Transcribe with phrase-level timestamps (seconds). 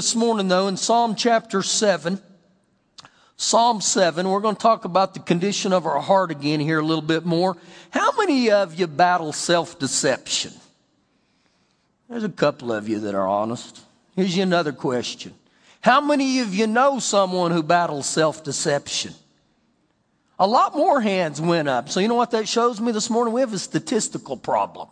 [0.00, 2.18] this morning, though, in Psalm chapter 7.
[3.36, 6.82] Psalm 7, we're going to talk about the condition of our heart again here a
[6.82, 7.54] little bit more.
[7.90, 10.54] How many of you battle self deception?
[12.08, 13.82] There's a couple of you that are honest.
[14.16, 15.34] Here's you another question
[15.82, 19.12] How many of you know someone who battles self deception?
[20.38, 21.90] A lot more hands went up.
[21.90, 23.34] So, you know what that shows me this morning?
[23.34, 24.88] We have a statistical problem.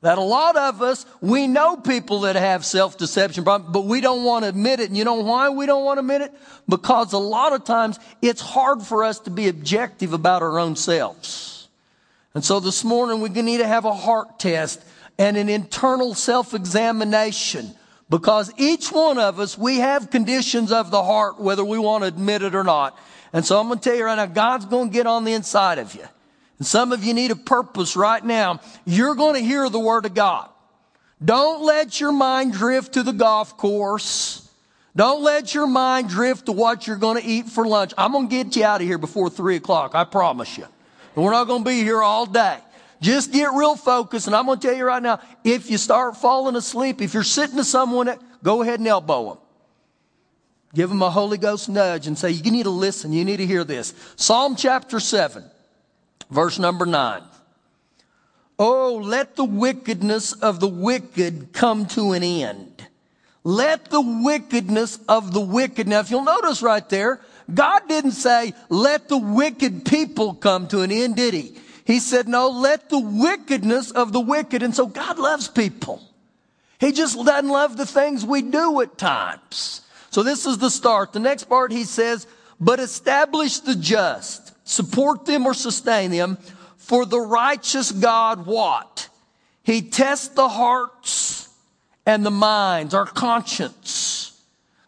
[0.00, 4.22] That a lot of us, we know people that have self-deception problems, but we don't
[4.22, 4.88] want to admit it.
[4.88, 6.32] And you know why we don't want to admit it?
[6.68, 10.76] Because a lot of times it's hard for us to be objective about our own
[10.76, 11.68] selves.
[12.34, 14.84] And so this morning we need to have a heart test
[15.18, 17.74] and an internal self-examination
[18.08, 22.08] because each one of us, we have conditions of the heart, whether we want to
[22.08, 22.96] admit it or not.
[23.32, 25.32] And so I'm going to tell you right now, God's going to get on the
[25.32, 26.06] inside of you.
[26.58, 28.60] And some of you need a purpose right now.
[28.84, 30.48] You're going to hear the word of God.
[31.24, 34.48] Don't let your mind drift to the golf course.
[34.96, 37.92] Don't let your mind drift to what you're going to eat for lunch.
[37.96, 39.94] I'm going to get you out of here before three o'clock.
[39.94, 40.66] I promise you.
[41.14, 42.58] And we're not going to be here all day.
[43.00, 44.26] Just get real focused.
[44.26, 47.22] And I'm going to tell you right now, if you start falling asleep, if you're
[47.22, 48.12] sitting to someone,
[48.42, 49.38] go ahead and elbow them.
[50.74, 53.12] Give them a Holy Ghost nudge and say, you need to listen.
[53.12, 53.94] You need to hear this.
[54.16, 55.44] Psalm chapter seven.
[56.30, 57.22] Verse number nine.
[58.58, 62.86] Oh, let the wickedness of the wicked come to an end.
[63.44, 65.86] Let the wickedness of the wicked.
[65.86, 67.20] Now, if you'll notice right there,
[67.52, 71.56] God didn't say, let the wicked people come to an end, did he?
[71.86, 74.62] He said, no, let the wickedness of the wicked.
[74.62, 76.02] And so God loves people.
[76.78, 79.82] He just doesn't love the things we do at times.
[80.10, 81.12] So this is the start.
[81.12, 82.26] The next part he says,
[82.60, 86.38] but establish the just support them or sustain them.
[86.76, 89.08] For the righteous God, what?
[89.62, 91.48] He tests the hearts
[92.06, 94.42] and the minds, our conscience.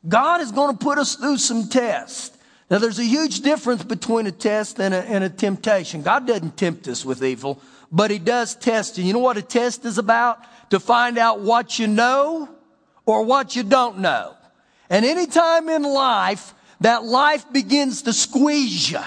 [0.09, 2.37] God is going to put us through some tests.
[2.71, 6.03] Now, there's a huge difference between a test and a, and a temptation.
[6.03, 9.05] God doesn't tempt us with evil, but He does test you.
[9.05, 10.39] You know what a test is about?
[10.71, 12.49] To find out what you know
[13.05, 14.35] or what you don't know.
[14.89, 19.01] And anytime in life that life begins to squeeze you,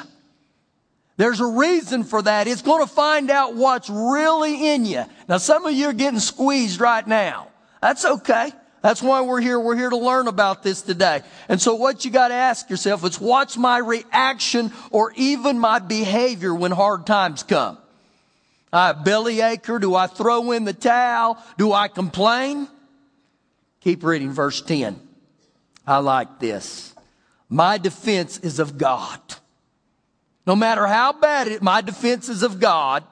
[1.18, 2.48] there's a reason for that.
[2.48, 5.04] It's going to find out what's really in you.
[5.30, 7.50] Now, some of you are getting squeezed right now.
[7.82, 8.52] That's okay.
[8.82, 9.60] That's why we're here.
[9.60, 11.22] We're here to learn about this today.
[11.48, 15.80] And so what you got to ask yourself is what's my reaction or even my
[15.80, 17.78] behavior when hard times come?
[18.74, 19.80] I have bellyacre?
[19.80, 21.38] Do I throw in the towel?
[21.58, 22.68] Do I complain?
[23.82, 25.00] Keep reading verse 10.
[25.86, 26.96] I like this.
[27.50, 29.20] My defense is of God.
[30.46, 33.04] No matter how bad it, my defense is of God,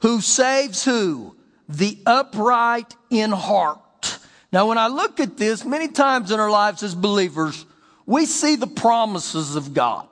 [0.00, 1.36] who saves who?
[1.68, 4.18] The upright in heart.
[4.52, 7.64] Now, when I look at this, many times in our lives as believers,
[8.04, 10.06] we see the promises of God.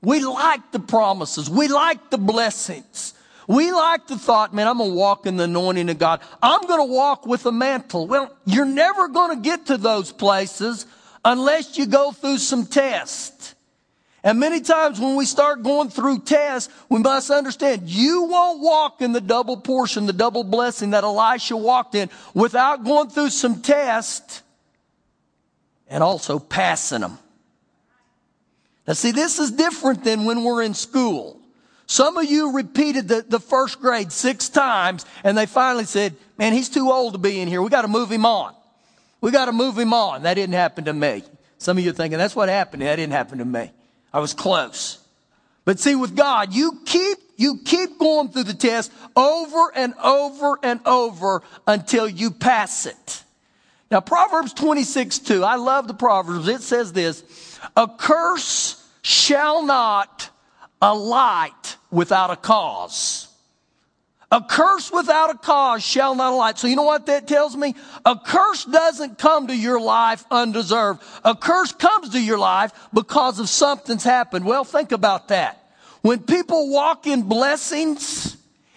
[0.00, 1.50] We like the promises.
[1.50, 3.14] We like the blessings.
[3.48, 6.20] We like the thought, man, I'm going to walk in the anointing of God.
[6.40, 8.06] I'm going to walk with a mantle.
[8.06, 10.86] Well, you're never going to get to those places
[11.24, 13.37] unless you go through some tests.
[14.28, 19.00] And many times when we start going through tests, we must understand you won't walk
[19.00, 23.62] in the double portion, the double blessing that Elisha walked in without going through some
[23.62, 24.42] tests
[25.88, 27.18] and also passing them.
[28.86, 31.40] Now see, this is different than when we're in school.
[31.86, 36.52] Some of you repeated the, the first grade six times and they finally said, man,
[36.52, 37.62] he's too old to be in here.
[37.62, 38.54] We got to move him on.
[39.22, 40.24] We got to move him on.
[40.24, 41.22] That didn't happen to me.
[41.56, 42.82] Some of you are thinking, that's what happened.
[42.82, 43.72] That didn't happen to me.
[44.12, 44.98] I was close.
[45.64, 50.58] But see, with God, you keep, you keep going through the test over and over
[50.62, 53.24] and over until you pass it.
[53.90, 56.48] Now, Proverbs 26, 2, I love the Proverbs.
[56.48, 57.22] It says this,
[57.76, 60.30] a curse shall not
[60.80, 63.27] alight without a cause.
[64.30, 66.58] A curse without a cause shall not alight.
[66.58, 67.74] So you know what that tells me?
[68.04, 71.02] A curse doesn't come to your life undeserved.
[71.24, 74.44] A curse comes to your life because of something's happened.
[74.44, 75.64] Well, think about that.
[76.02, 78.36] When people walk in blessings,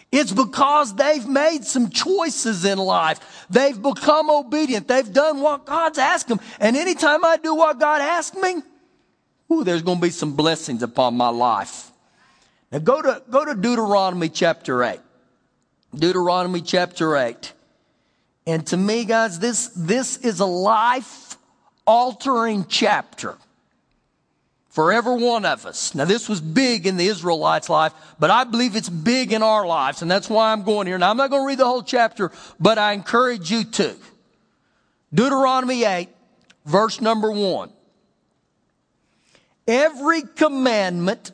[0.10, 3.46] it's because they've made some choices in life.
[3.50, 4.88] They've become obedient.
[4.88, 6.40] They've done what God's asked them.
[6.62, 8.62] And anytime I do what God asked me,
[9.52, 11.92] ooh, there's going to be some blessings upon my life.
[12.72, 15.00] Now go to, go to Deuteronomy chapter 8.
[15.94, 17.54] Deuteronomy chapter 8.
[18.48, 21.38] And to me, guys, this, this is a life
[21.86, 23.38] altering chapter
[24.70, 25.94] for every one of us.
[25.94, 29.68] Now, this was big in the Israelites' life, but I believe it's big in our
[29.68, 30.98] lives, and that's why I'm going here.
[30.98, 33.96] Now, I'm not going to read the whole chapter, but I encourage you to.
[35.14, 36.08] Deuteronomy 8,
[36.66, 37.70] verse number one.
[39.68, 41.32] Every commandment,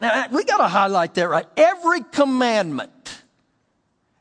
[0.00, 1.46] now we got to highlight that right.
[1.56, 2.92] Every commandment.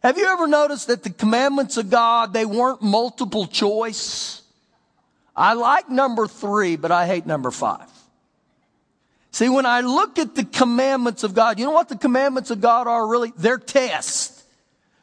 [0.07, 4.41] Have you ever noticed that the commandments of God, they weren't multiple choice?
[5.35, 7.89] I like number three, but I hate number five.
[9.31, 12.61] See, when I look at the commandments of God, you know what the commandments of
[12.61, 13.33] God are really?
[13.35, 14.45] They're tests.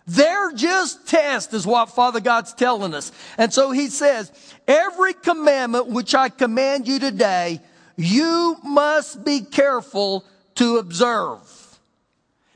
[0.06, 3.12] They're just tests is what Father God's telling us.
[3.36, 4.32] And so he says,
[4.66, 7.60] every commandment which I command you today,
[7.98, 10.24] you must be careful
[10.54, 11.40] to observe.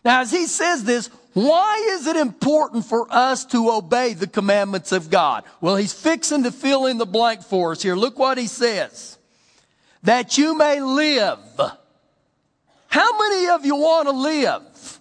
[0.03, 1.11] Now, as he says this,
[1.45, 5.45] why is it important for us to obey the commandments of God?
[5.61, 7.95] Well, he's fixing to fill in the blank for us here.
[7.95, 9.19] Look what he says.
[10.03, 11.39] That you may live.
[12.89, 14.99] How many of you want to live?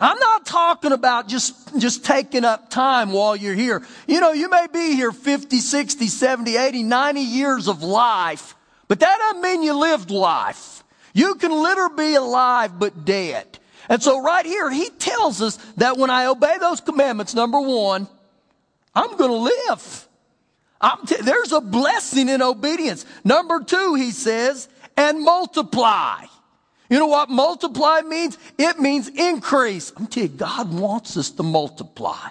[0.00, 3.84] I'm not talking about just, just taking up time while you're here.
[4.06, 8.54] You know, you may be here 50, 60, 70, 80, 90 years of life,
[8.86, 10.84] but that doesn't mean you lived life.
[11.14, 13.58] You can literally be alive but dead.
[13.88, 18.06] And so right here, he tells us that when I obey those commandments, number one,
[18.94, 20.08] I'm going to live.
[21.06, 23.06] T- there's a blessing in obedience.
[23.24, 26.24] Number two, he says, and multiply.
[26.90, 28.38] You know what multiply means?
[28.58, 29.92] It means increase.
[29.96, 32.30] I'm telling you, God wants us to multiply.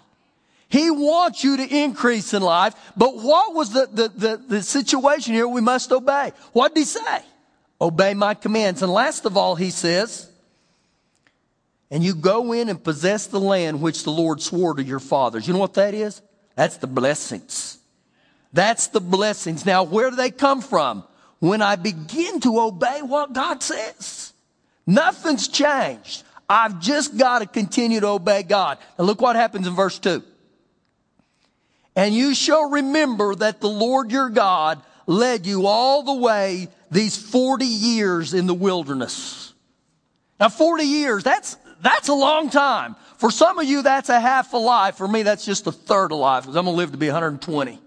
[0.69, 2.75] He wants you to increase in life.
[2.97, 6.33] But what was the, the, the, the situation here we must obey?
[6.53, 7.21] What did he say?
[7.79, 8.81] Obey my commands.
[8.81, 10.29] And last of all, he says,
[11.89, 15.47] and you go in and possess the land which the Lord swore to your fathers.
[15.47, 16.21] You know what that is?
[16.55, 17.77] That's the blessings.
[18.53, 19.65] That's the blessings.
[19.65, 21.03] Now, where do they come from?
[21.39, 24.33] When I begin to obey what God says.
[24.87, 26.23] Nothing's changed.
[26.49, 28.77] I've just got to continue to obey God.
[28.97, 30.23] Now look what happens in verse 2.
[31.95, 37.17] And you shall remember that the Lord your God led you all the way these
[37.17, 39.53] 40 years in the wilderness.
[40.39, 42.95] Now 40 years, that's, that's a long time.
[43.17, 44.95] For some of you, that's a half a life.
[44.95, 47.07] For me, that's just a third of life because I'm going to live to be
[47.07, 47.79] 120.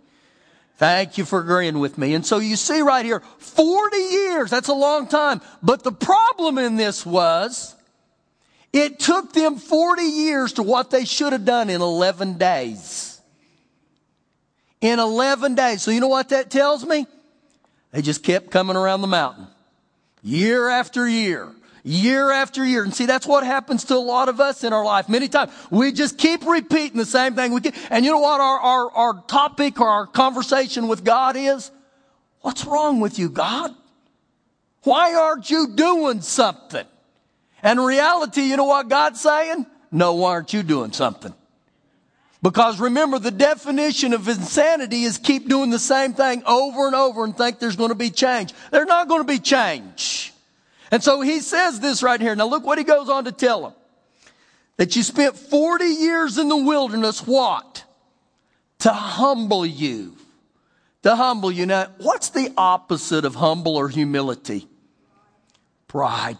[0.76, 2.14] Thank you for agreeing with me.
[2.14, 5.42] And so you see right here, 40 years, that's a long time.
[5.62, 7.76] But the problem in this was,
[8.72, 13.20] it took them 40 years to what they should have done in 11 days.
[14.80, 15.82] In 11 days.
[15.82, 17.06] So you know what that tells me?
[17.92, 19.48] They just kept coming around the mountain.
[20.22, 22.82] Year after year year after year.
[22.82, 25.08] And see, that's what happens to a lot of us in our life.
[25.08, 27.52] Many times we just keep repeating the same thing.
[27.52, 27.60] We
[27.90, 31.70] and you know what our, our, our topic or our conversation with God is?
[32.40, 33.74] What's wrong with you, God?
[34.82, 36.86] Why aren't you doing something?
[37.62, 39.66] And reality, you know what God's saying?
[39.92, 41.34] No, why aren't you doing something?
[42.42, 47.24] Because remember, the definition of insanity is keep doing the same thing over and over
[47.24, 48.54] and think there's going to be change.
[48.70, 50.32] There's not going to be change.
[50.90, 52.34] And so he says this right here.
[52.34, 53.72] Now look what he goes on to tell them.
[54.76, 57.84] That you spent 40 years in the wilderness, what?
[58.80, 60.16] To humble you.
[61.02, 61.66] To humble you.
[61.66, 64.66] Now, what's the opposite of humble or humility?
[65.86, 66.38] Pride.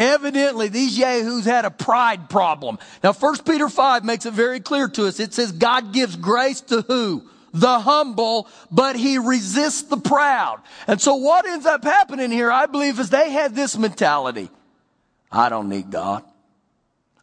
[0.00, 2.78] Evidently, these yahoos had a pride problem.
[3.04, 5.20] Now, 1 Peter 5 makes it very clear to us.
[5.20, 7.28] It says God gives grace to who?
[7.52, 10.60] The humble, but he resists the proud.
[10.86, 14.50] And so what ends up happening here, I believe, is they had this mentality.
[15.30, 16.24] I don't need God.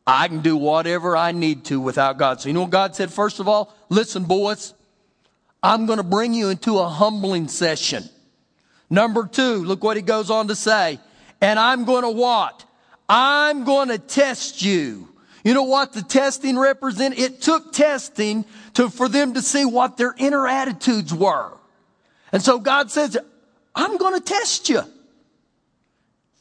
[0.05, 2.39] I can do whatever I need to without God.
[2.39, 3.75] So you know what God said first of all?
[3.89, 4.73] Listen, boys,
[5.61, 8.03] I'm going to bring you into a humbling session.
[8.89, 10.99] Number two, look what he goes on to say.
[11.41, 12.63] And I'm going to what?
[13.09, 15.09] I'm going to test you.
[15.43, 17.19] You know what the testing represented?
[17.19, 18.45] It took testing
[18.77, 21.51] to, for them to see what their inner attitudes were.
[22.31, 23.17] And so God says,
[23.73, 24.81] I'm going to test you.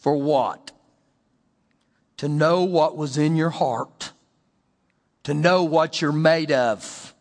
[0.01, 0.71] For what?
[2.19, 4.13] To know what was in your heart.
[5.25, 7.15] To know what you're made of.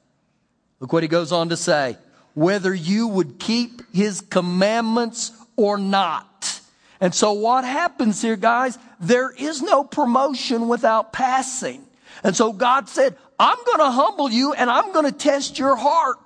[0.81, 1.97] Look what he goes on to say.
[2.33, 6.59] Whether you would keep his commandments or not.
[6.99, 8.77] And so what happens here, guys?
[8.99, 11.85] There is no promotion without passing.
[12.21, 15.75] And so God said, I'm going to humble you and I'm going to test your
[15.75, 16.17] heart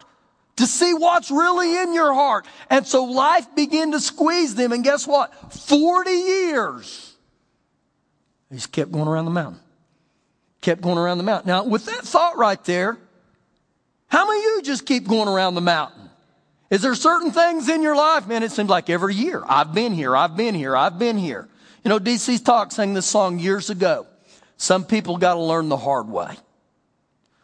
[0.58, 2.46] to see what's really in your heart.
[2.70, 4.72] And so life began to squeeze them.
[4.72, 5.54] And guess what?
[5.54, 7.16] 40 years.
[8.50, 9.62] He just kept going around the mountain.
[10.62, 11.48] Kept going around the mountain.
[11.48, 12.98] Now, with that thought right there,
[14.08, 16.10] how many of you just keep going around the mountain?
[16.70, 18.44] Is there certain things in your life, man?
[18.44, 19.44] It seems like every year.
[19.48, 20.16] I've been here.
[20.16, 20.76] I've been here.
[20.76, 21.48] I've been here.
[21.84, 24.06] You know, DC's Talk sang this song years ago.
[24.58, 26.36] Some people got to learn the hard way.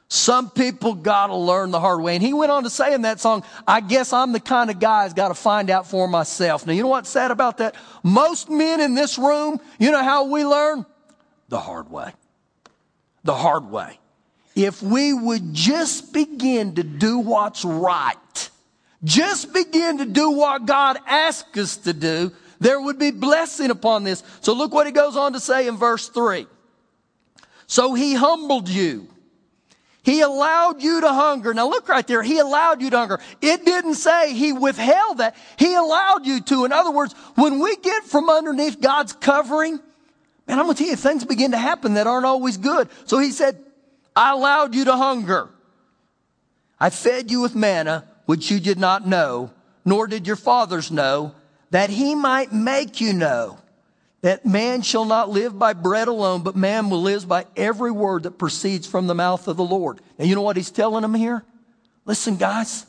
[0.08, 2.16] Some people got to learn the hard way.
[2.16, 4.80] And he went on to say in that song, I guess I'm the kind of
[4.80, 6.68] guy who's got to find out for myself.
[6.68, 7.76] Now, you know what's sad about that?
[8.04, 10.86] Most men in this room, you know how we learn?
[11.50, 12.12] The hard way.
[13.24, 14.00] The hard way.
[14.56, 18.50] If we would just begin to do what's right,
[19.04, 24.04] just begin to do what God asks us to do, there would be blessing upon
[24.04, 24.24] this.
[24.42, 26.48] So look what he goes on to say in verse 3.
[27.68, 29.08] So he humbled you
[30.06, 31.52] he allowed you to hunger.
[31.52, 32.22] Now look right there.
[32.22, 33.20] He allowed you to hunger.
[33.42, 35.36] It didn't say he withheld that.
[35.58, 36.64] He allowed you to.
[36.64, 39.80] In other words, when we get from underneath God's covering,
[40.48, 42.88] man, I'm going to tell you, things begin to happen that aren't always good.
[43.06, 43.58] So he said,
[44.16, 45.50] I allowed you to hunger.
[46.80, 49.52] I fed you with manna, which you did not know,
[49.84, 51.34] nor did your fathers know,
[51.72, 53.58] that he might make you know
[54.26, 58.24] that man shall not live by bread alone, but man will live by every word
[58.24, 60.02] that proceeds from the mouth of the Lord.
[60.18, 61.46] Now, you know what he's telling them here?
[62.06, 62.88] Listen, guys,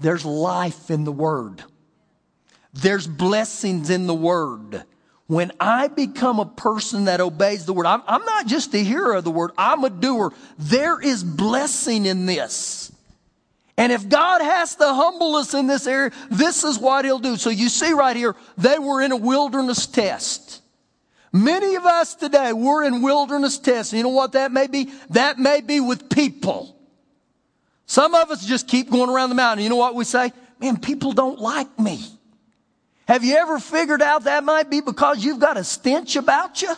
[0.00, 1.64] there's life in the word.
[2.74, 4.84] There's blessings in the word.
[5.28, 9.14] When I become a person that obeys the word, I'm, I'm not just a hearer
[9.14, 10.30] of the word, I'm a doer.
[10.58, 12.89] There is blessing in this.
[13.80, 17.38] And if God has to humble us in this area, this is what he'll do.
[17.38, 20.60] So you see right here, they were in a wilderness test.
[21.32, 23.94] Many of us today, we're in wilderness tests.
[23.94, 24.92] You know what that may be?
[25.08, 26.76] That may be with people.
[27.86, 29.64] Some of us just keep going around the mountain.
[29.64, 30.30] You know what we say?
[30.60, 32.04] Man, people don't like me.
[33.08, 36.74] Have you ever figured out that might be because you've got a stench about you?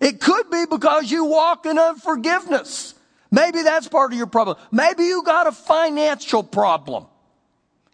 [0.00, 2.95] It could be because you walk in unforgiveness.
[3.36, 4.56] Maybe that's part of your problem.
[4.72, 7.04] Maybe you got a financial problem.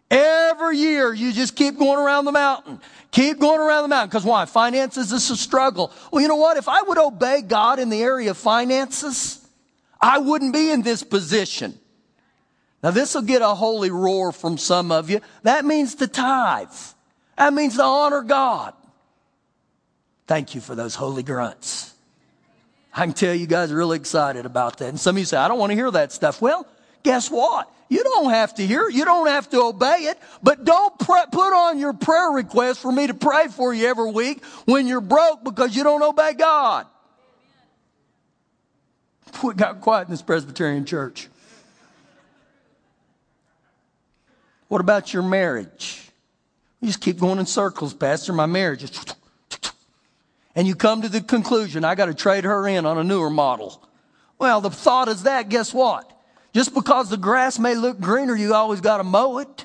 [0.09, 2.81] Every year you just keep going around the mountain.
[3.11, 4.09] Keep going around the mountain.
[4.09, 4.45] Because why?
[4.45, 5.91] Finances is a struggle.
[6.13, 6.59] Well, you know what?
[6.59, 9.45] If I would obey God in the area of finances,
[10.01, 11.77] I wouldn't be in this position.
[12.81, 15.21] Now this will get a holy roar from some of you.
[15.43, 16.69] That means to tithe.
[17.37, 18.75] That means to honor God.
[20.29, 21.92] Thank you for those holy grunts.
[22.95, 24.89] I can tell you guys are really excited about that.
[24.89, 26.43] And some of you say, I don't want to hear that stuff.
[26.43, 26.67] Well,
[27.03, 27.71] guess what?
[27.89, 28.95] You don't have to hear it.
[28.95, 30.19] You don't have to obey it.
[30.43, 34.11] But don't pre- put on your prayer request for me to pray for you every
[34.11, 36.87] week when you're broke because you don't obey God.
[39.43, 41.29] We got quiet in this Presbyterian church.
[44.69, 46.11] What about your marriage?
[46.81, 48.33] You just keep going in circles, Pastor.
[48.33, 48.91] My marriage is
[50.55, 53.31] and you come to the conclusion, I got to trade her in on a newer
[53.31, 53.83] model.
[54.39, 56.11] Well, the thought is that, guess what?
[56.53, 59.65] Just because the grass may look greener, you always got to mow it.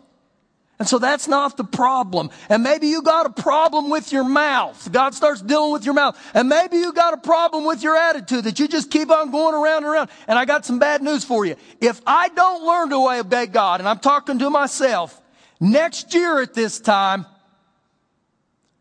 [0.80, 2.30] And so that's not the problem.
[2.50, 4.92] And maybe you got a problem with your mouth.
[4.92, 6.16] God starts dealing with your mouth.
[6.36, 9.56] And maybe you got a problem with your attitude that you just keep on going
[9.56, 10.10] around and around.
[10.28, 11.56] And I got some bad news for you.
[11.82, 15.20] If I don't learn to obey God, and I'm talking to myself,
[15.60, 17.26] next year at this time,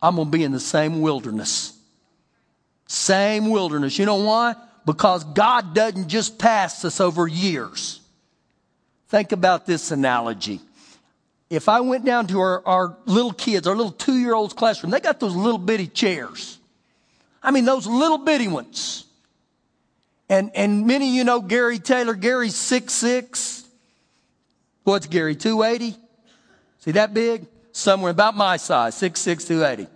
[0.03, 1.76] I'm going to be in the same wilderness.
[2.87, 3.99] Same wilderness.
[3.99, 4.55] You know why?
[4.85, 8.01] Because God doesn't just pass us over years.
[9.09, 10.61] Think about this analogy.
[11.49, 14.91] If I went down to our, our little kids, our little two year olds classroom,
[14.91, 16.59] they got those little bitty chairs.
[17.43, 19.05] I mean, those little bitty ones.
[20.29, 22.15] And, and many of you know Gary Taylor.
[22.15, 23.65] Gary's six six.
[24.87, 25.99] What's Gary, 280?
[26.79, 27.45] See that big?
[27.73, 29.89] Somewhere about my size, 6'6", 280.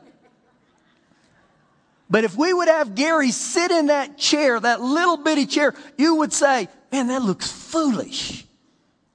[2.11, 6.17] But if we would have Gary sit in that chair, that little bitty chair, you
[6.17, 8.45] would say, man, that looks foolish.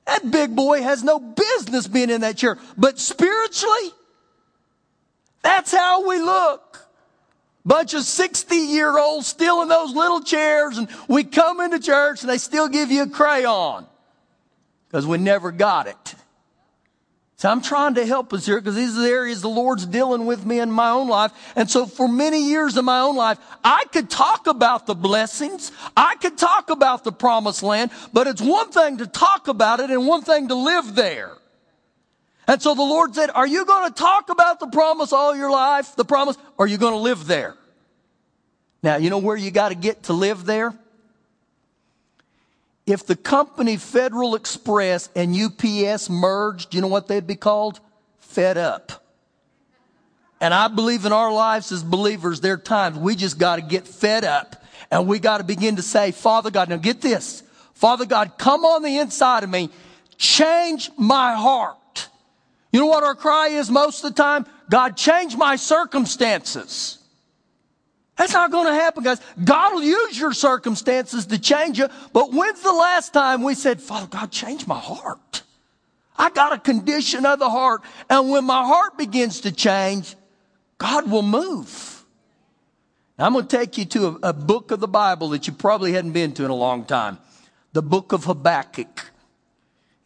[0.07, 2.57] That big boy has no business being in that chair.
[2.77, 3.91] But spiritually,
[5.41, 6.87] that's how we look.
[7.65, 12.21] Bunch of 60 year olds still in those little chairs and we come into church
[12.21, 13.87] and they still give you a crayon
[14.87, 16.15] because we never got it.
[17.37, 20.25] So I'm trying to help us here because these are the areas the Lord's dealing
[20.25, 21.33] with me in my own life.
[21.57, 25.73] And so for many years in my own life, I could talk about the blessings.
[25.97, 29.89] I could talk about the promised land, but it's one thing to talk about it
[29.89, 31.33] and one thing to live there.
[32.47, 35.51] And so the Lord said, are you going to talk about the promise all your
[35.51, 37.55] life, the promise, or are you going to live there?
[38.81, 40.73] Now, you know where you got to get to live there?
[42.85, 47.79] If the company Federal Express and UPS merged, you know what they'd be called?
[48.19, 49.03] Fed up.
[50.39, 53.61] And I believe in our lives as believers, there are times we just got to
[53.61, 57.41] get fed up and we got to begin to say, Father God, now get this.
[57.73, 59.69] Father God, come on the inside of me.
[60.17, 62.09] Change my heart.
[62.71, 64.45] You know what our cry is most of the time?
[64.69, 66.99] God, change my circumstances.
[68.17, 69.19] That's not going to happen, guys.
[69.43, 71.89] God will use your circumstances to change you.
[72.13, 75.43] But when's the last time we said, Father God, change my heart?
[76.17, 77.81] I got a condition of the heart.
[78.09, 80.15] And when my heart begins to change,
[80.77, 82.05] God will move.
[83.19, 85.53] Now, I'm going to take you to a, a book of the Bible that you
[85.53, 87.17] probably hadn't been to in a long time.
[87.73, 89.11] The book of Habakkuk.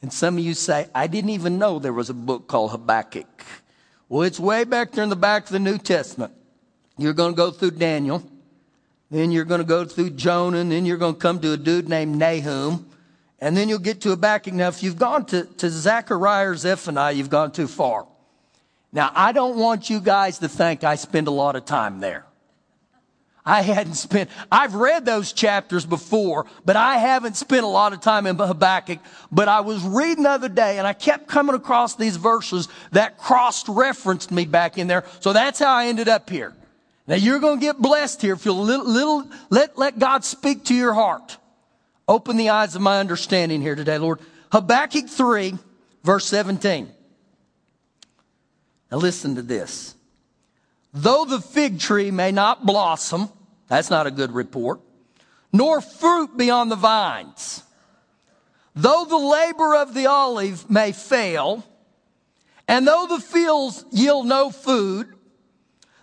[0.01, 3.45] And some of you say, I didn't even know there was a book called Habakkuk.
[4.07, 6.33] Well, it's way back there in the back of the New Testament.
[6.99, 8.23] You're going to go through Daniel.
[9.09, 10.57] Then you're going to go through Jonah.
[10.57, 12.89] And then you're going to come to a dude named Nahum.
[13.39, 14.53] And then you'll get to a Habakkuk.
[14.53, 18.05] Now, if you've gone to, to Zechariah or Zephaniah, you've gone too far.
[18.91, 22.25] Now, I don't want you guys to think I spend a lot of time there.
[23.45, 28.01] I hadn't spent, I've read those chapters before, but I haven't spent a lot of
[28.01, 28.99] time in Habakkuk.
[29.31, 33.17] But I was reading the other day and I kept coming across these verses that
[33.17, 35.05] cross referenced me back in there.
[35.21, 36.53] So that's how I ended up here.
[37.09, 40.65] Now you're going to get blessed here if you little, little, let, let God speak
[40.65, 41.39] to your heart.
[42.07, 44.19] Open the eyes of my understanding here today, Lord.
[44.51, 45.57] Habakkuk 3,
[46.03, 46.87] verse 17.
[48.91, 49.95] Now listen to this.
[50.93, 53.29] Though the fig tree may not blossom,
[53.67, 54.79] that's not a good report,
[55.51, 57.63] nor fruit be on the vines,
[58.75, 61.65] though the labor of the olive may fail,
[62.67, 65.15] and though the fields yield no food,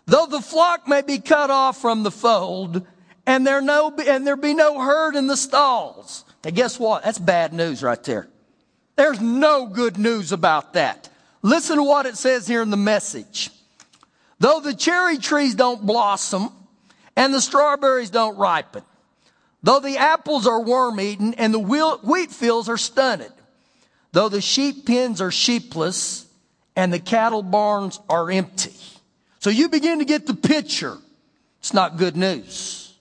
[0.06, 2.86] Though the flock may be cut off from the fold,
[3.26, 6.24] and there no and there be no herd in the stalls.
[6.44, 7.02] Now guess what?
[7.02, 8.28] That's bad news right there.
[8.94, 11.08] There's no good news about that.
[11.42, 13.50] Listen to what it says here in the message.
[14.38, 16.50] Though the cherry trees don't blossom
[17.16, 18.82] and the strawberries don't ripen,
[19.62, 23.32] though the apples are worm eaten and the wheat fields are stunted,
[24.12, 26.26] though the sheep pens are sheepless
[26.76, 28.74] and the cattle barns are empty.
[29.46, 30.98] So you begin to get the picture.
[31.60, 32.92] It's not good news.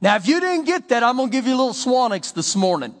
[0.00, 2.56] Now, if you didn't get that, I'm going to give you a little Swanix this
[2.56, 2.94] morning.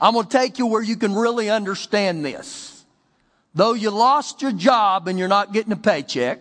[0.00, 2.84] I'm going to take you where you can really understand this.
[3.54, 6.40] Though you lost your job and you're not getting a paycheck,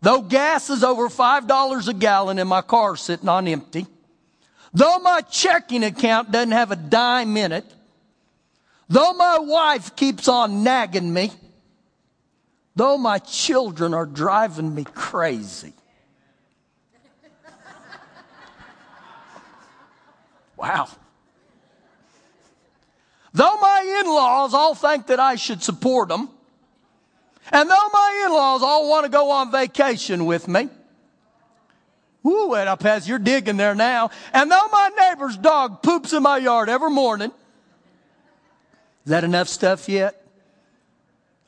[0.00, 3.86] though gas is over $5 a gallon and my car's sitting on empty,
[4.72, 7.66] though my checking account doesn't have a dime in it,
[8.88, 11.30] though my wife keeps on nagging me,
[12.74, 15.72] though my children are driving me crazy.
[20.56, 20.88] Wow.
[23.34, 26.28] Though my in laws all think that I should support them,
[27.50, 30.68] and though my in laws all want to go on vacation with me,
[32.24, 34.10] Ooh, and up as you're digging there now.
[34.32, 37.32] And though my neighbor's dog poops in my yard every morning,
[39.04, 40.21] is that enough stuff yet?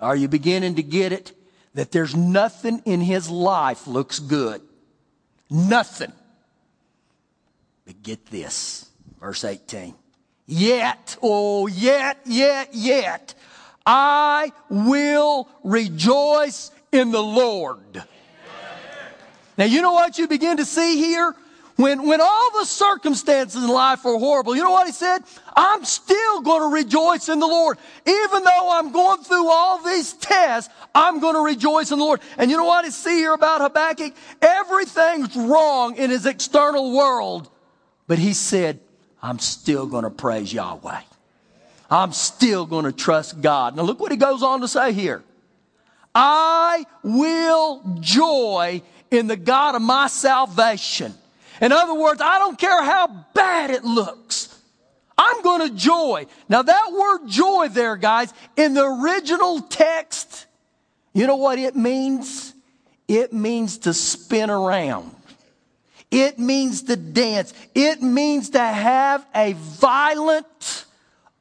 [0.04, 1.32] Are you beginning to get it?
[1.72, 4.60] That there's nothing in his life looks good.
[5.50, 6.12] Nothing.
[7.86, 8.88] But get this,
[9.18, 9.94] verse 18.
[10.46, 13.34] Yet, oh, yet, yet, yet,
[13.86, 18.04] I will rejoice in the Lord.
[19.56, 21.34] Now, you know what you begin to see here?
[21.76, 25.24] When, when all the circumstances in life are horrible, you know what he said?
[25.56, 27.78] I'm still going to rejoice in the Lord.
[28.06, 32.20] Even though I'm going through all these tests, I'm going to rejoice in the Lord.
[32.38, 34.14] And you know what I see here about Habakkuk?
[34.40, 37.50] Everything's wrong in his external world.
[38.06, 38.78] But he said,
[39.20, 41.00] I'm still going to praise Yahweh.
[41.90, 43.74] I'm still going to trust God.
[43.74, 45.24] Now look what he goes on to say here.
[46.14, 51.14] I will joy in the God of my salvation.
[51.60, 54.58] In other words, I don't care how bad it looks.
[55.16, 56.26] I'm going to joy.
[56.48, 60.46] Now that word joy there, guys, in the original text,
[61.12, 62.52] you know what it means?
[63.06, 65.14] It means to spin around.
[66.10, 67.54] It means to dance.
[67.74, 70.84] It means to have a violent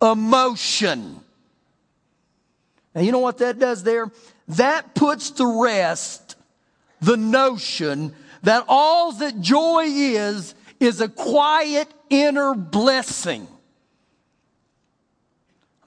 [0.02, 1.20] emotion.
[2.94, 4.12] Now, you know what that does there?
[4.50, 6.36] That puts to rest
[7.02, 13.48] the notion that all that joy is, is a quiet inner blessing.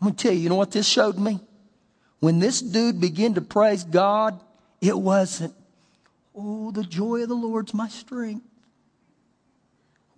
[0.00, 1.40] I'm going to tell you, you know what this showed me?
[2.20, 4.40] When this dude began to praise God,
[4.80, 5.54] it wasn't,
[6.34, 8.44] oh, the joy of the Lord's my strength.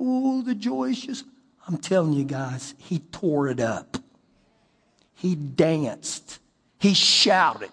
[0.00, 1.24] Oh, the joy is just,
[1.66, 3.98] I'm telling you guys, he tore it up.
[5.14, 6.38] He danced.
[6.78, 7.70] He shouted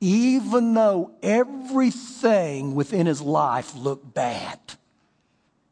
[0.00, 4.58] even though everything within his life looked bad,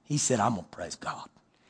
[0.04, 1.28] he said, I'm going to praise God.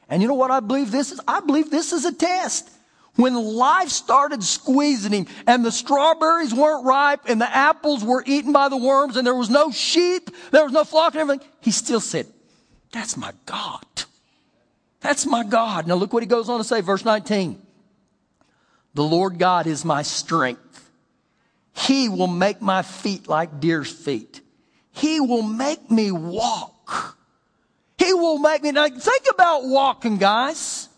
[0.08, 1.20] And you know what I believe this is?
[1.26, 2.70] I believe this is a test.
[3.16, 8.52] when life started squeezing him and the strawberries weren't ripe and the apples were eaten
[8.52, 11.70] by the worms and there was no sheep, there was no flock and everything, he
[11.70, 12.26] still said,
[12.92, 13.84] That's my God.
[15.00, 15.86] That's my God.
[15.86, 17.60] Now look what he goes on to say, verse 19.
[18.94, 20.63] The Lord God is my strength.
[21.74, 24.40] He will make my feet like deer's feet.
[24.92, 27.18] He will make me walk.
[27.98, 28.70] He will make me.
[28.70, 30.88] Now think about walking, guys.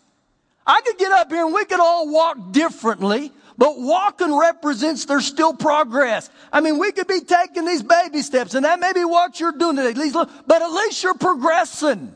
[0.65, 5.25] I could get up here and we could all walk differently, but walking represents there's
[5.25, 6.29] still progress.
[6.53, 9.53] I mean, we could be taking these baby steps, and that may be what you're
[9.53, 12.15] doing today, at least, but at least you're progressing.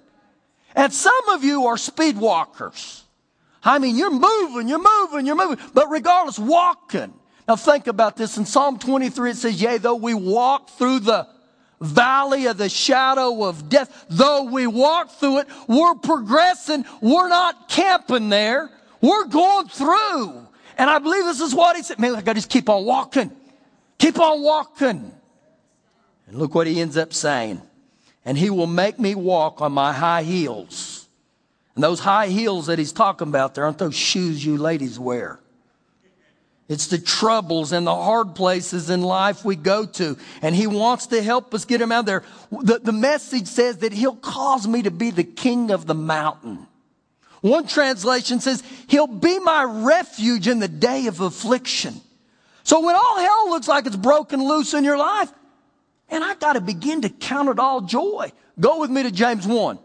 [0.76, 3.04] And some of you are speed walkers.
[3.63, 7.13] I mean, you're moving, you're moving, you're moving, but regardless, walking.
[7.47, 8.38] Now think about this.
[8.38, 11.27] In Psalm 23, it says, Yea, though we walk through the
[11.80, 16.86] valley of the shadow of death, though we walk through it, we're progressing.
[17.01, 18.69] We're not camping there.
[19.01, 20.47] We're going through.
[20.77, 21.99] And I believe this is what he said.
[21.99, 23.32] Man, I gotta just keep on walking.
[23.97, 25.12] Keep on walking.
[26.27, 27.62] And look what he ends up saying.
[28.23, 31.10] And he will make me walk on my high heels.
[31.75, 35.39] And those high heels that he's talking about there aren't those shoes you ladies wear.
[36.71, 40.17] It's the troubles and the hard places in life we go to.
[40.41, 42.23] And he wants to help us get him out there.
[42.49, 46.65] The, the message says that he'll cause me to be the king of the mountain.
[47.41, 51.99] One translation says, he'll be my refuge in the day of affliction.
[52.63, 55.29] So when all hell looks like it's broken loose in your life,
[56.07, 58.31] and I got to begin to count it all joy.
[58.57, 59.77] Go with me to James 1.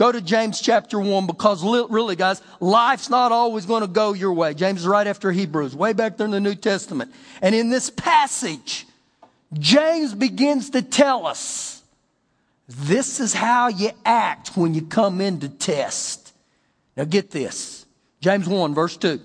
[0.00, 4.32] Go to James chapter 1 because really, guys, life's not always going to go your
[4.32, 4.54] way.
[4.54, 7.12] James is right after Hebrews, way back there in the New Testament.
[7.42, 8.86] And in this passage,
[9.52, 11.82] James begins to tell us
[12.66, 16.32] this is how you act when you come into test.
[16.96, 17.84] Now get this.
[18.22, 19.20] James 1, verse 2.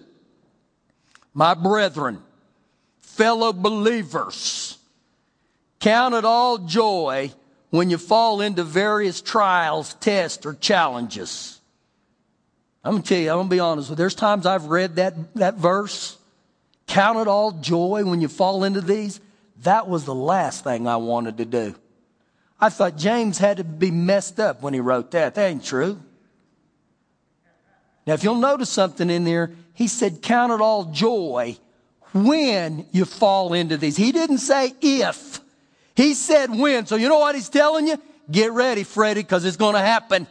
[1.33, 2.21] My brethren,
[2.99, 4.77] fellow believers,
[5.79, 7.31] count it all joy
[7.75, 11.59] when you fall into various trials, tests, or challenges.
[12.83, 14.03] I'm going to tell you, I'm going to be honest with you.
[14.03, 16.17] There's times I've read that, that verse,
[16.87, 19.19] count it all joy when you fall into these.
[19.63, 21.75] That was the last thing I wanted to do.
[22.59, 25.35] I thought James had to be messed up when he wrote that.
[25.35, 25.99] That ain't true.
[28.07, 31.57] Now, if you'll notice something in there, he said, count it all joy
[32.13, 33.97] when you fall into these.
[33.97, 35.41] He didn't say if.
[35.95, 36.85] He said when.
[36.85, 37.97] So you know what he's telling you?
[38.29, 40.27] Get ready, Freddie, because it's going to happen.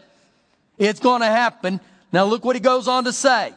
[0.78, 1.80] It's going to happen.
[2.12, 3.52] Now look what he goes on to say.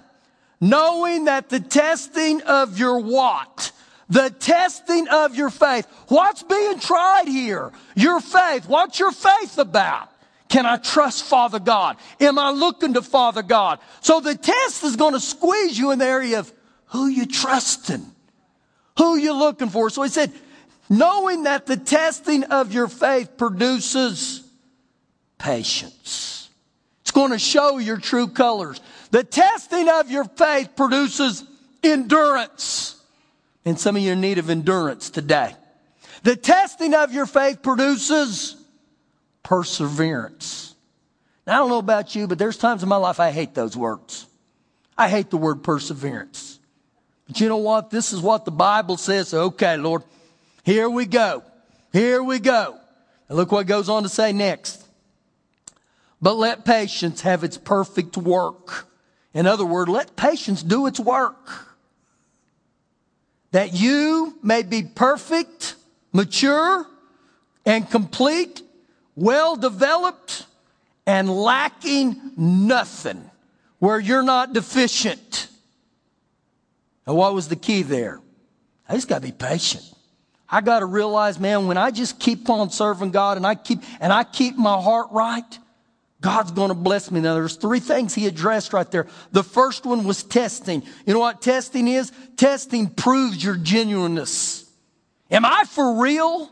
[0.59, 3.71] Knowing that the testing of your what?
[4.09, 5.85] The testing of your faith.
[6.07, 7.71] What's being tried here?
[7.95, 8.67] Your faith.
[8.67, 10.09] What's your faith about?
[10.49, 11.97] Can I trust Father God?
[12.21, 13.79] Am I looking to Father God?
[14.01, 16.51] So the test is going to squeeze you in the area of
[16.85, 18.05] who you trusting,
[18.97, 19.89] who you looking for.
[19.89, 20.31] So he said,
[20.89, 24.43] knowing that the testing of your faith produces
[25.37, 26.49] patience.
[27.01, 28.81] It's going to show your true colors.
[29.11, 31.43] The testing of your faith produces
[31.83, 33.01] endurance.
[33.65, 35.55] And some of you are in need of endurance today.
[36.23, 38.55] The testing of your faith produces
[39.43, 40.75] perseverance.
[41.45, 43.77] Now, I don't know about you, but there's times in my life I hate those
[43.77, 44.27] words.
[44.97, 46.59] I hate the word perseverance.
[47.27, 47.89] But you know what?
[47.89, 49.33] This is what the Bible says.
[49.33, 50.03] Okay, Lord,
[50.67, 51.43] here we go.
[51.93, 52.77] Here we go.
[53.29, 54.85] And look what goes on to say next.
[56.21, 58.85] But let patience have its perfect work.
[59.33, 61.77] In other words, let patience do its work.
[63.51, 65.75] That you may be perfect,
[66.11, 66.85] mature,
[67.65, 68.61] and complete,
[69.15, 70.47] well developed,
[71.05, 73.31] and lacking nothing,
[73.79, 75.47] where you're not deficient.
[77.05, 78.19] And what was the key there?
[78.89, 79.85] I just got to be patient.
[80.49, 83.79] I got to realize, man, when I just keep on serving God and I keep,
[83.99, 85.59] and I keep my heart right,
[86.21, 87.19] God's going to bless me.
[87.19, 89.07] Now, there's three things he addressed right there.
[89.33, 90.83] The first one was testing.
[91.05, 92.11] You know what testing is?
[92.37, 94.65] Testing proves your genuineness.
[95.29, 96.51] Am I for real?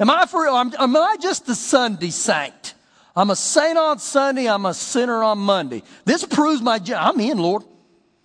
[0.00, 0.54] Am I for real?
[0.56, 2.74] Am, I just a Sunday saint?
[3.16, 4.48] I'm a saint on Sunday.
[4.48, 5.82] I'm a sinner on Monday.
[6.04, 7.64] This proves my, I'm in, Lord.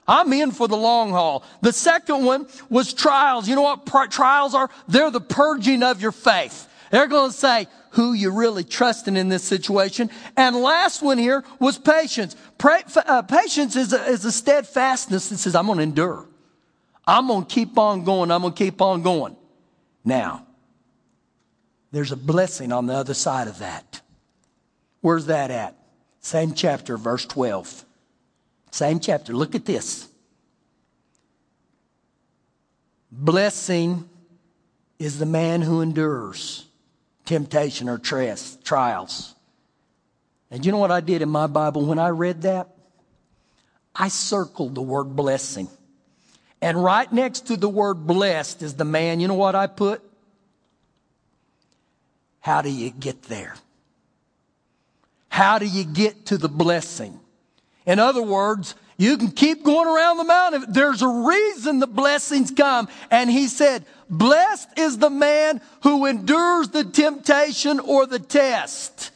[0.07, 1.43] I'm in for the long haul.
[1.61, 3.47] The second one was trials.
[3.47, 4.69] You know what trials are?
[4.87, 6.67] They're the purging of your faith.
[6.91, 10.09] They're going to say who you really trusting in this situation.
[10.35, 12.35] And last one here was patience.
[12.57, 16.27] Pra- uh, patience is a, is a steadfastness that says, I'm going to endure.
[17.05, 18.31] I'm going to keep on going.
[18.31, 19.35] I'm going to keep on going.
[20.03, 20.45] Now,
[21.91, 24.01] there's a blessing on the other side of that.
[25.01, 25.77] Where's that at?
[26.19, 27.85] Same chapter, verse 12.
[28.73, 29.33] Same chapter.
[29.33, 30.07] Look at this.
[33.11, 34.09] Blessing
[34.97, 36.65] is the man who endures
[37.23, 39.35] temptation or trials.
[40.49, 42.69] And you know what I did in my Bible when I read that?
[43.95, 45.67] I circled the word blessing.
[46.59, 50.01] And right next to the word blessed is the man, you know what I put?
[52.39, 53.53] How do you get there?
[55.29, 57.19] How do you get to the blessing?
[57.85, 60.65] In other words, you can keep going around the mountain.
[60.69, 62.87] There's a reason the blessings come.
[63.11, 69.11] And he said, blessed is the man who endures the temptation or the test.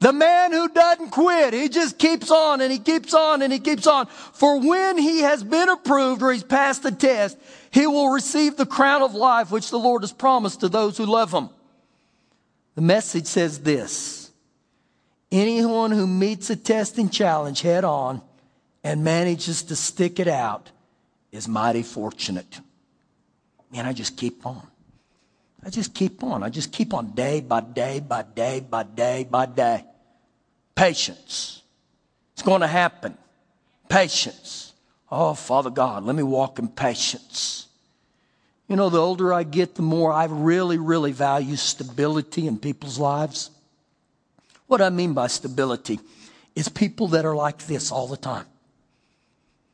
[0.00, 3.58] The man who doesn't quit, he just keeps on and he keeps on and he
[3.58, 4.06] keeps on.
[4.06, 7.36] For when he has been approved or he's passed the test,
[7.70, 11.04] he will receive the crown of life which the Lord has promised to those who
[11.04, 11.50] love him.
[12.76, 14.19] The message says this.
[15.32, 18.20] Anyone who meets a testing challenge head on
[18.82, 20.70] and manages to stick it out
[21.30, 22.60] is mighty fortunate.
[23.72, 24.66] Man, I just keep on.
[25.64, 26.42] I just keep on.
[26.42, 29.84] I just keep on day by day by day by day by day.
[30.74, 31.62] Patience.
[32.32, 33.16] It's going to happen.
[33.88, 34.72] Patience.
[35.10, 37.66] Oh, Father God, let me walk in patience.
[38.66, 42.98] You know, the older I get, the more I really, really value stability in people's
[42.98, 43.50] lives.
[44.70, 45.98] What I mean by stability
[46.54, 48.46] is people that are like this all the time.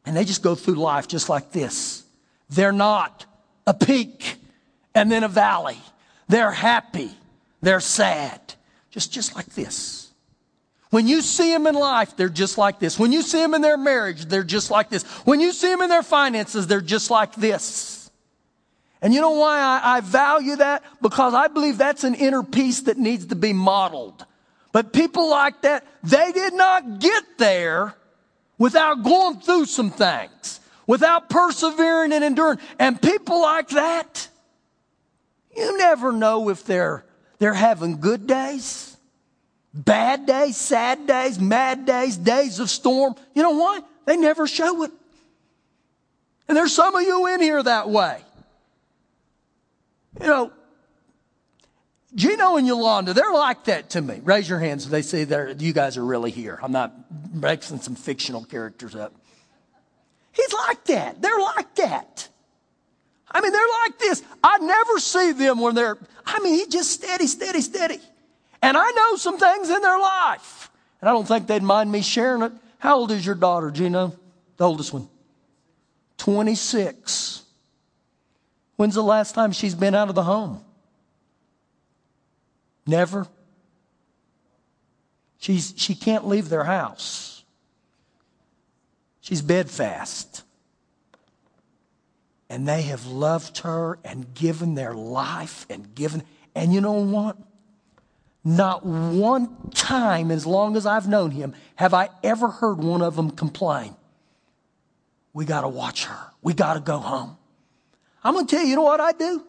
[0.06, 2.02] And they just go through life just like this.
[2.48, 3.26] They're not
[3.66, 4.36] a peak
[4.94, 5.76] and then a valley.
[6.28, 7.10] They're happy.
[7.60, 8.40] They're sad.
[8.90, 10.10] Just, just like this.
[10.88, 12.98] When you see them in life, they're just like this.
[12.98, 15.02] When you see them in their marriage, they're just like this.
[15.26, 18.10] When you see them in their finances, they're just like this.
[19.02, 20.84] And you know why I, I value that?
[21.02, 24.24] Because I believe that's an inner peace that needs to be modeled.
[24.72, 27.94] But people like that, they did not get there
[28.58, 32.58] without going through some things, without persevering and enduring.
[32.78, 34.28] And people like that,
[35.56, 37.04] you never know if they're,
[37.38, 38.96] they're having good days
[39.76, 43.14] Bad days, sad days, mad days, days of storm.
[43.34, 43.80] You know why?
[44.06, 44.90] They never show it.
[46.48, 48.22] And there's some of you in here that way.
[50.18, 50.52] You know,
[52.16, 54.20] Gino and Yolanda, they're like that to me.
[54.24, 55.20] Raise your hands if they say
[55.58, 56.58] you guys are really here.
[56.62, 56.94] I'm not
[57.32, 59.14] mixing some fictional characters up.
[60.32, 61.20] He's like that.
[61.20, 62.28] They're like that.
[63.30, 64.22] I mean, they're like this.
[64.42, 68.00] I never see them when they're, I mean, he's just steady, steady, steady.
[68.62, 70.70] And I know some things in their life.
[71.02, 72.52] And I don't think they'd mind me sharing it.
[72.78, 74.14] How old is your daughter, Gino?
[74.56, 75.08] The oldest one.
[76.16, 77.42] 26.
[78.76, 80.62] When's the last time she's been out of the home?
[82.86, 83.26] Never.
[85.38, 87.44] She's, she can't leave their house.
[89.20, 90.42] She's bedfast.
[92.48, 96.22] And they have loved her and given their life and given.
[96.54, 97.36] And you know what?
[98.44, 103.16] Not one time, as long as I've known him, have I ever heard one of
[103.16, 103.96] them complain.
[105.32, 106.18] We got to watch her.
[106.42, 107.36] We got to go home.
[108.22, 109.44] I'm going to tell you, you know what I do?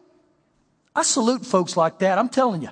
[0.96, 2.18] I salute folks like that.
[2.18, 2.70] I'm telling you.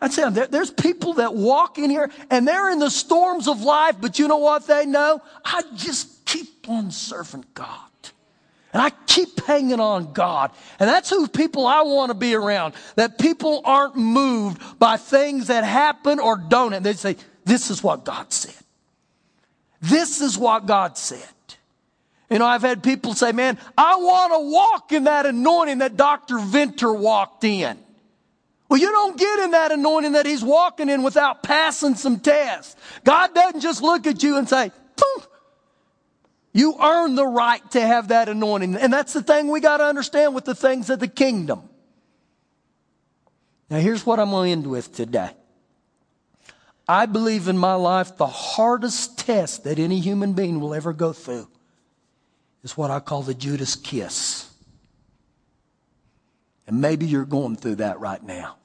[0.00, 3.96] Tell them, there's people that walk in here and they're in the storms of life,
[4.00, 5.22] but you know what they know?
[5.44, 7.80] I just keep on serving God.
[8.74, 10.50] And I keep hanging on God.
[10.80, 12.74] And that's who people I want to be around.
[12.96, 16.72] That people aren't moved by things that happen or don't.
[16.72, 18.54] And they say, this is what God said.
[19.80, 21.28] This is what God said.
[22.28, 25.96] You know, I've had people say, man, I want to walk in that anointing that
[25.96, 26.38] Dr.
[26.38, 27.78] Venter walked in.
[28.68, 32.76] Well, you don't get in that anointing that he's walking in without passing some tests.
[33.04, 35.28] God doesn't just look at you and say, Poof.
[36.52, 38.76] you earn the right to have that anointing.
[38.76, 41.68] And that's the thing we got to understand with the things of the kingdom.
[43.70, 45.30] Now, here's what I'm going to end with today.
[46.86, 51.12] I believe in my life the hardest test that any human being will ever go
[51.12, 51.48] through
[52.62, 54.50] is what I call the Judas kiss.
[56.66, 58.56] And maybe you're going through that right now.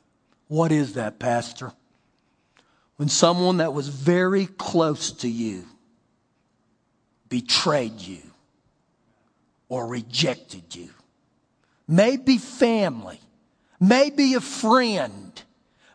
[0.47, 1.73] What is that, Pastor?
[2.95, 5.65] When someone that was very close to you
[7.29, 8.21] betrayed you
[9.69, 10.89] or rejected you.
[11.87, 13.19] Maybe family,
[13.79, 15.41] maybe a friend,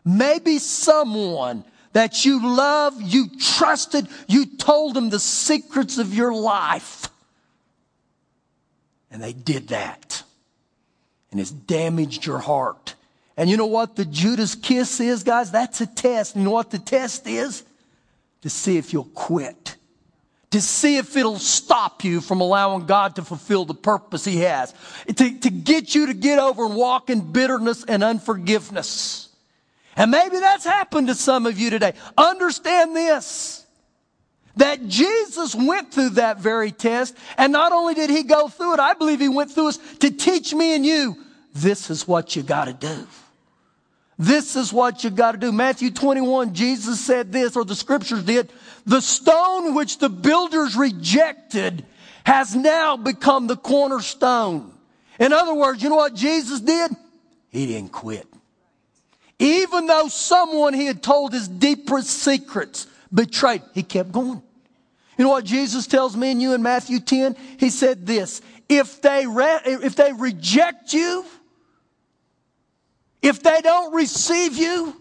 [0.03, 1.63] maybe someone
[1.93, 7.09] that you love, you trusted, you told them the secrets of your life.
[9.11, 10.23] And they did that.
[11.35, 12.95] And it's damaged your heart.
[13.35, 15.51] And you know what the Judas kiss is, guys?
[15.51, 16.33] That's a test.
[16.35, 17.65] And you know what the test is?
[18.43, 19.75] To see if you'll quit
[20.51, 24.73] to see if it'll stop you from allowing God to fulfill the purpose He has,
[25.05, 29.27] to, to get you to get over and walk in bitterness and unforgiveness.
[29.97, 31.91] And maybe that's happened to some of you today.
[32.17, 33.65] Understand this
[34.55, 38.79] that Jesus went through that very test, and not only did He go through it,
[38.79, 41.24] I believe He went through it to teach me and you
[41.55, 43.07] this is what you got to do.
[44.19, 45.51] This is what you got to do.
[45.51, 48.51] Matthew 21, Jesus said this, or the scriptures did.
[48.85, 51.85] The stone which the builders rejected
[52.25, 54.71] has now become the cornerstone.
[55.19, 56.91] In other words, you know what Jesus did?
[57.49, 58.27] He didn't quit.
[59.39, 64.41] Even though someone he had told his deepest secrets betrayed, he kept going.
[65.17, 67.35] You know what Jesus tells me and you in Matthew 10?
[67.57, 71.25] He said this, if they, re- if they reject you,
[73.25, 74.95] if they don't receive you,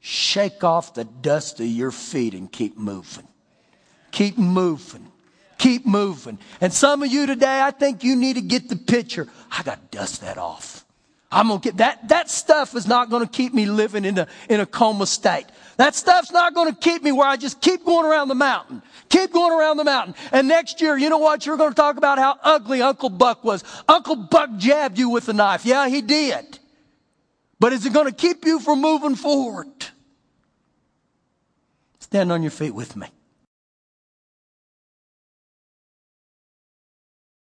[0.00, 3.26] shake off the dust of your feet and keep moving.
[4.12, 5.10] Keep moving.
[5.58, 6.38] Keep moving.
[6.60, 9.28] And some of you today, I think you need to get the picture.
[9.50, 10.84] I got to dust that off.
[11.32, 12.08] I'm gonna get that.
[12.08, 15.46] That stuff is not going to keep me living in a, in a coma state.
[15.76, 18.82] That stuff's not going to keep me where I just keep going around the mountain.
[19.08, 20.14] Keep going around the mountain.
[20.30, 21.44] And next year, you know what?
[21.44, 23.64] You're going to talk about how ugly Uncle Buck was.
[23.88, 25.66] Uncle Buck jabbed you with a knife.
[25.66, 26.60] Yeah, he did.
[27.58, 29.68] But is it going to keep you from moving forward?
[32.00, 33.06] Stand on your feet with me.